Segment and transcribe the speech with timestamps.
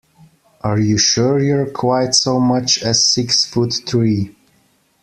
[0.61, 4.35] Are you sure you're quite so much as six foot three?